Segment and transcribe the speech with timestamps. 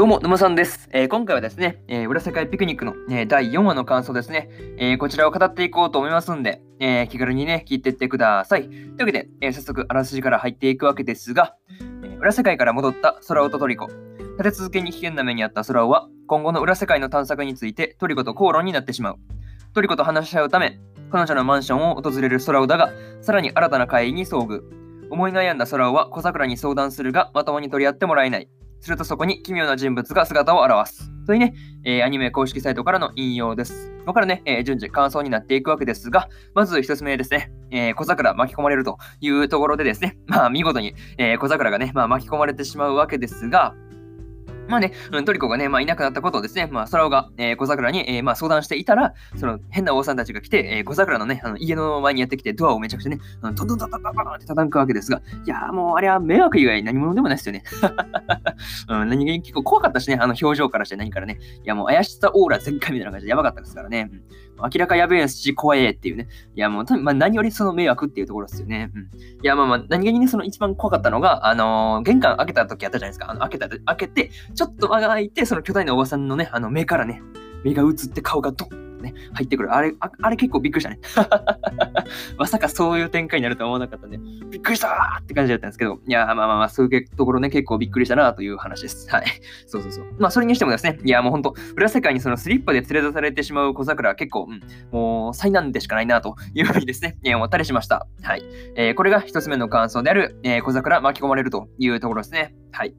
[0.00, 0.88] どうも、沼さんです。
[0.92, 8.62] えー、今回はですね、えー、裏世界ピクニックの、えー、第4話の感想ですね、えこちらを語っていこうと思いますんで、え気軽にね、聞いていってください。
[8.62, 11.54] というわけで、え早速、あらすじから入っていくわけですが、
[12.02, 13.88] え裏世界から戻った空尾とトリコ。
[14.38, 19.16] 立て続けに危険な目にあった空尾は、今後の裏世界の探索についてトリコと口論になってしまう。
[19.74, 20.80] トリコと話し合うため、
[21.12, 22.90] 彼女のマンションを訪れる空尾だが、
[23.20, 24.62] さらに新たな会議に遭遇。
[25.10, 28.48] 思い悩んだ空尾は小桜に相談するが、まともに取り合ってもらえない。
[28.80, 31.10] するとそこに奇妙な人物が姿を現す。
[31.26, 33.90] というね、えー、アニメ公式サイトからの引用です。
[34.00, 43.74] ここからね、えー、順次感想になっていくわけですが、まず一つ目ですね、えー、小桜巻き込まれるというところでですね、まあ見事に、えー、小桜がね、まあ巻き込まれてしまうわけですが、
[44.70, 44.92] まあね、
[45.26, 57.64] トリコがね、まあ、いなくなったことをですね、まあ、空尾が、えー、小桜に、えー、まあ、相談していたら、その変な王さんたちが来て、えー、小桜のね、あの家の前にやってきて、ドアをめちゃくちゃね、トントントントントンって叩くわけですが、いやーもうあれは迷惑以外何者でもないですよね。
[58.88, 64.08] うん、何気に結構怖かったしね、あの表情からして何からね、いやもう怪しさオーラ全開みたいな感じでやばかったですからね。
[64.12, 66.28] うん明らかやべえし、怖えっていうね。
[66.54, 68.90] いや、もう、まあ、何よりその迷惑っていうところですよね。
[68.94, 69.02] うん。
[69.02, 69.06] い
[69.42, 73.30] や、まあまあ、何気にね、その一番怖かったのが、あのー、玄関開けた時あったじゃないですか。
[73.30, 74.30] あの、開けた、開けて、
[74.60, 77.22] ちょっと間が開いて、その巨大なおばさんのね、あの、目からね、
[77.64, 79.74] 目が映って顔がドッね、入ってくる。
[79.74, 80.98] あれ、ああれ結構びっくりしたね。
[82.36, 89.10] まさかそういう展開になるとは思わなかったんで、びっくりしたーって感じだったんですけど、いや、まあまあまあ、そういうところね、結構びっくりしたなという話です。
[89.10, 89.24] はい。
[89.66, 90.04] そうそうそう。
[90.18, 98.06] まあ、それにしてもですね、いや、もうほんと、裏世界にそのスリッパで連れ出されてしまう小桜は結構、うん、もう災難でしかないなというふうにですね、 思ったりしました。
[98.22, 98.42] はい。
[98.76, 102.54] えー、これが一つ目の感想である、えー、小桜巻き込まれるというところですね。
[102.72, 102.94] はい。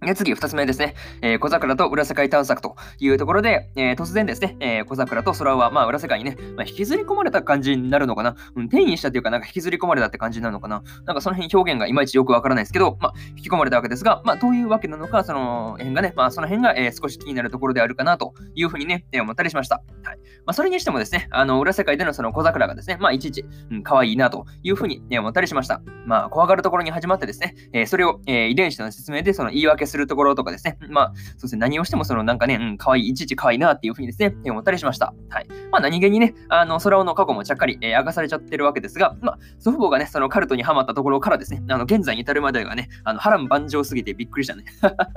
[0.00, 0.94] で次、二つ目ですね。
[1.22, 8.36] えー、小桜と裏世界探索というところで、えー、突然ですね、えー、小桜と空は、まあ、裏世界にね、まあ、引きずり込まれた感じになるのかな？
[8.54, 10.84] うん、転移したというか、なんか引きずり込まれたって感じなのかな？
[11.04, 19.82] なんかその辺表現がいまいちよくわからないですけど、まあ、引き込まれたわけですが、まあ、どういうわけなのか、その辺がね、まあ、その辺が、え少し気になるところであるかなというふうにね、え思ったりしました。
[20.04, 20.18] はい。
[20.46, 25.82] まあ、それにしてもですね、あの、裏世界でのその小桜がですね、まあ、いちいち、うん、可愛いなというふうに、ね、思ったりしました。
[26.06, 35.14] まあ、怖がるところに始まってですね、えそれを、え遺伝子の説明でその言い訳するところとかですね、ね、まあ、そうですね、何をしてもそのなんかね、うん、可愛い、いちいち可愛いなっていうふうにですね、思ったりしました。
[35.28, 35.46] はい。
[35.70, 44.64] まあ、何気にね、あの、空尾の過去もちゃっかり、えー、明かされちゃってるわけですが、まあ、祖父母がね、そのカルトにはまったところからですね、あの、現在に至るまでがね、あの、波乱万丈すぎてびっくりしたね。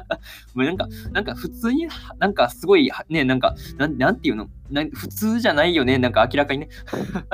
[0.54, 1.88] もうなんか、なんか普通に、
[2.18, 5.98] なんかすごい、ね、なんか、なん、なんていうのな普通じゃないよね。
[5.98, 6.68] なんか明らかにね。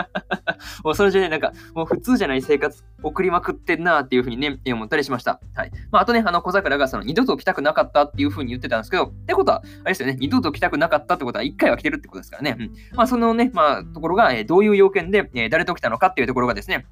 [0.84, 5.40] もうそれじゃね、なんかもう普通じゃない生活送りまくってんなっていうふうにね、思ったりしました。
[5.54, 5.70] はい。
[5.90, 12.56] まあ、あとね、あの小桜がその二度と来たくなかったっていうふうに言ってたんですけど、ってことは、あれですよね、二度と来たくなかったってことは一回は来てるってことですからね。
[12.58, 12.70] うん。
[12.96, 16.86] まあ、そのね、まあ、ところが、えー、どういう要件で、えー、誰と来たのかっていうところがですね、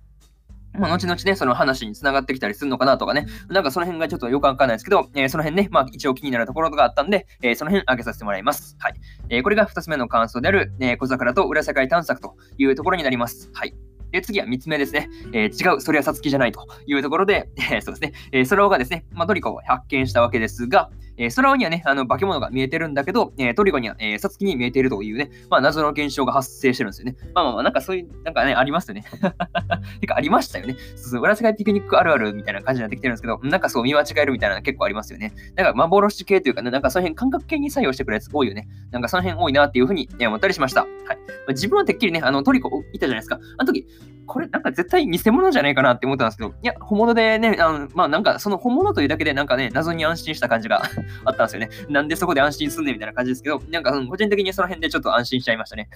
[0.78, 8.76] まあ、後々ね、その話に繋がってきたりするのかなとかね、なんかその辺がちょっとよくわかんないですけど、えー、その辺ね、まあ一応気になるところがあったんで、えー、その辺挙げさせてもらいます。
[8.78, 8.94] はい。
[9.28, 13.50] えー、これが二つ目の感想である、え小桜と裏世界探索というところになります。
[13.52, 13.74] はい。
[14.12, 15.08] で、次は3つ目ですね。
[15.32, 27.16] えー、違う、それはさつきじゃないというところで、えー、そうですね、えー、それがですね、まあ、トリコを発見したわけですが、えー、空にはね、あの化け物が見えてるんだけど、えー、トリコには、えー、サツキに見えてるというね、まあ、謎の現象が発生してるんですよね。
[27.34, 29.04] まあまあまあ、なんかそういう、なんかね、ありますよね。
[30.00, 30.76] てか、ありましたよね。
[30.96, 35.34] そうそう、裏世界ピクニックあるあるみたいな感じになってきてるんですけど、なんかそう見間違えるみたいなの結構ありますよね。
[35.56, 38.66] なんか幻系というかね、なんかその辺感覚系に作用してくるやつ多いよね。
[38.90, 40.82] なんかその辺多いなっていうふうに、ね、思ったりしました。
[40.82, 40.90] はい。
[41.06, 41.14] ま
[41.48, 43.38] あ、自分はてっきりね、あのトリコいたじゃないですか。
[43.58, 43.86] あの時、
[44.30, 50.84] これなんか絶対偽物じゃないかなって思ったんですけど、いや、本物でね、あのまあなんかその本物というだけでなんかね、謎に安心した感じが
[51.24, 51.68] あったんですよね。
[51.88, 55.88] なんでそこで安心すんねんみたいな感じですけど、なんか、うん、個人的にその辺でちょっと安心しちゃいましたね。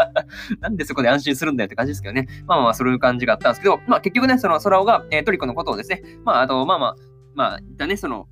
[0.60, 2.28] なんでそこで安心するんだよって感じですけどね。
[2.46, 6.96] まあまあ、そういう感じがあったんですけど、まあ結局ね、その空尾が、えー、トリコのことをですね、まああと、まあまあ、
[7.34, 8.28] まあ、だね、その、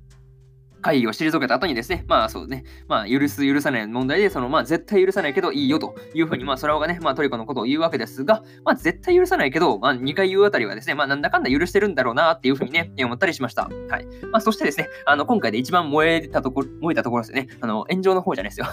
[0.81, 13.69] 会議を退けた後にですね、まあそうね、まあ許す、許さない問題で、そのまあ絶対許さないけどいいよというふうに、まあ空尾がね、まあトリコのことを言うわけですが、まあ絶対許さないけど、まあ2回言うあたりはですね、まあなんだかんだ許してるんだろうなっていうふうにね、思ったりしました。
[13.89, 14.05] はい。
[14.31, 18.67] まあそしてですね、あの今回で一番燃えたところ、燃えたところですね、あの炎上の方じゃないですよ。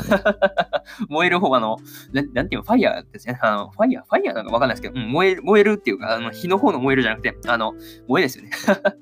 [1.08, 1.76] 燃える方、あの、
[2.12, 3.38] ななんていうの、ファイヤーですね。
[3.43, 7.75] あの、ファイヤー、ファイヤーなんかわかんないですけど、うん、燃える、燃えるっていうか、あの火の方の燃えるじゃなくて、あの、
[8.08, 8.50] 燃えですよね。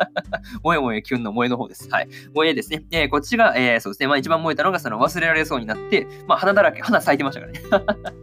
[0.62, 1.88] 燃え燃えキュンの燃えの方です。
[1.90, 2.08] はい。
[2.34, 2.84] 燃えですね。
[2.96, 8.16] えー、こっちが、えー、そうですね、まあ一番燃えたのがその忘れられそうになって、まあ花だらけ、花咲いてましたからね。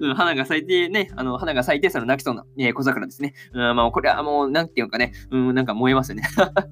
[0.00, 3.34] うん、花が咲いてね、あの、花が咲いて、その泣きそうな、えー、小桜ですね。
[3.52, 6.22] うん、まあ、これはもう、なんていうかね、うん、なんか燃えますよね。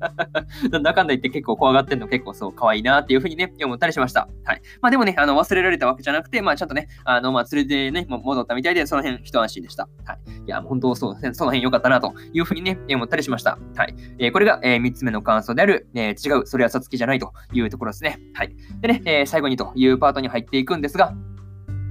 [0.71, 4.29] なんだかんだ言って結構怖がってんの結構そう、可愛いなっていうふうにね、思ったりしました。
[4.45, 4.63] はい。
[4.81, 9.89] まあでもね、あの、忘れられたわけじゃなくて、まあちゃんとね、あの、まあ連れてね、戻ったみたいで、その辺一安心でした。
[10.05, 10.19] はい。
[10.47, 13.59] いや、本当そう、その辺良かったなというふうにね、思ったりしました。
[13.77, 13.95] はい。
[14.19, 18.19] えー、これが、えー、3つ目の感想である、えー、違う、それはさつきじゃないというところですね。
[18.35, 18.55] はい。
[18.81, 21.15] でね、えー、最後にというパートに入っていくんですが、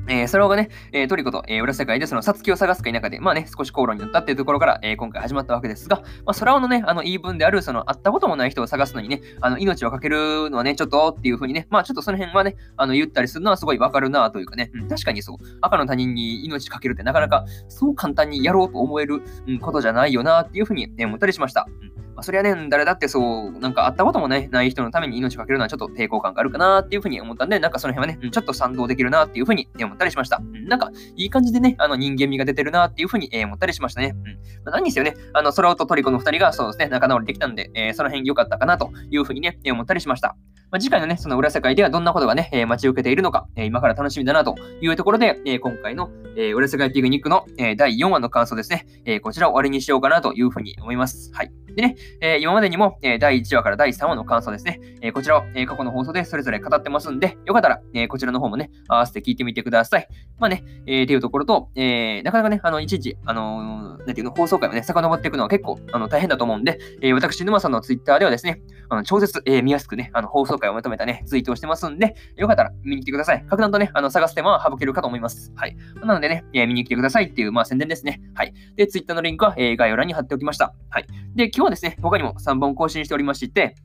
[0.07, 21.67] えー、それがね、えー、トリコと、えー、裏世界でそのサツキを探すか否かで、まあね、少し口論になったっていうところから、えー、今回始まったわけですが、まあ、空尾のね、あの言い分である、その、会ったこともない人を探すのにね、あの、命をかけるのはね、ちょっとっていうふうにね、まあちょっとその辺はね、あの、言ったりするのはすごいわかるなというかね、うん、確かにそう、赤の他人に命かけるってなかなかそう簡単にやろうと思える、うん、ことじゃないよなっていうふうに、ね、思ったりしました。
[21.67, 30.39] うんまあ、そりゃね、誰だってそう、なんか会ったこともね、ない人のために命をかけるのはちょっと抵抗感があるかなっていうふうに思ったんで、なんかその辺はね、ちょっと賛同できるなっていうふうに思ったりしました。
[30.39, 34.15] なんか、いい感じでね、あの人間味が出てるなっていうふうに思ったりしましたね。
[34.15, 34.23] うん。
[34.23, 34.31] ま
[34.65, 40.35] あ、何にせよね、あの、空とトリコの二人がそうですね、仲直りできたんで、えー、その辺良かったかなというふうにね、思ったりしました。
[40.69, 51.31] まあ、次回のね、その裏世界ではどんなことがね、えー、待ち受けているのか、えー、今から楽しみだなというところで、えー、今回の、えー、裏世界ピクニックの、え、第4話の感想ですね、え、こちらを終わりにしようかなというふうに思います。
[51.33, 51.51] はい。
[51.77, 60.07] でね、え、今までにも、え、第1話から第3話の感想ですね、え、こちらを、え、過去の放送でそれぞれ語ってますんで、よかったら、え、こちらの方もね、合わせて聞いてみてください。
[60.37, 73.45] まあね、え、っていうところと、え、なかなかね、あの、いちいち、あのー、なんていうの、放送回をね、遡っていくのは結構、あの、大変だと思うんで、え、私、沼さんのツイッターではですね、あの、超絶、え、見やすくね、あの、放送回をまとめたね、ツイートをしてますんで、よかったら見に来てください。
[73.45, 75.51] 格段とね、あの、探す手間は省けるかと思います。
[75.55, 75.75] はい。
[76.03, 78.21] なのでね、えー、見に来てくださいっていう、まあ、宣伝ですね。
[78.33, 78.53] はい。
[78.75, 80.73] で、ツイッターのリンクは、えー、概要欄に貼っておきました。
[80.89, 81.07] はい。
[81.35, 83.75] で、今日はですね、他にも3本更新しておりまして、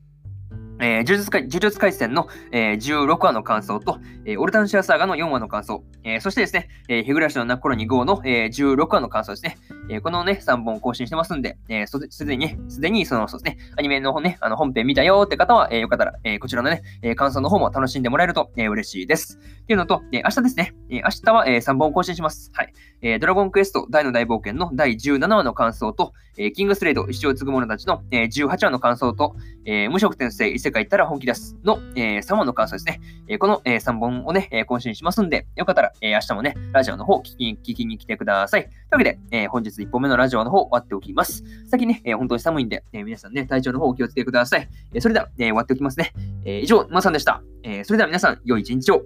[0.83, 9.57] えー、呪術呪術廻戦の、えー、16話の感想と、えー、オルタンシアサーガの4話の感想、えー、そしてですね、えー、日暮らしの泣く頃に号の、えー、16話の感想ですね、
[9.89, 19.39] えー、このね、3本更新してますんで、えー、すでに、すでにその、そうですね、アニメの方ね、あの本編見たよって方は、えー、よかったら、えー、こちらのね、えー、感想の方も楽しんでもらえると、えー、嬉しいです。
[19.63, 22.51] っていうのと、えー、明日ですね、えー、明日は、えー、3本更新します。
[22.53, 22.73] はい。
[23.01, 32.99] えー、ドラゴンクエスト大の大冒険の第17話の感想と、えー、キングスレイド一生継ぐ者たちの、えー、18話の感想と、えー、無職転生異世界行ったら本気出すの、えー、3話の感想ですね。
[33.27, 38.63] えー、この、えー、3本をね、えー、更新しますんで、よかったら、えー、明日もね、ラジオの方聞きに聞きに来てください。
[38.63, 41.43] というわけで、えー、本日1本目のラジオの方終わっておきます。
[41.69, 44.67] 先ね、えー、本当に寒いんで、えー、皆さんね、体調の方お気をつけください。
[44.93, 46.13] えー、それでは、えー、終わっておきますね。
[46.45, 47.41] えー、以上、まさんでした。
[47.63, 49.03] えー、それでは皆さん、良い一日を。